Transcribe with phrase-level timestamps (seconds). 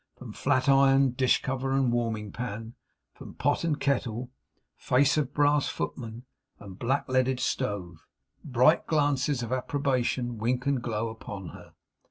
[0.17, 2.73] From flat iron, dish cover, and warming pan;
[3.13, 4.31] from pot and kettle,
[4.75, 6.25] face of brass footman,
[6.59, 8.07] and black leaded stove;
[8.43, 11.73] bright glances of approbation wink and glow upon her.